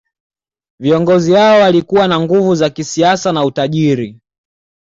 Viongozi 0.79 1.33
hao 1.33 1.59
walikuwa 1.61 2.07
na 2.07 2.19
nguvu 2.19 2.55
za 2.55 2.69
kisiasa 2.69 3.31
na 3.31 3.45
utajiri 3.45 4.19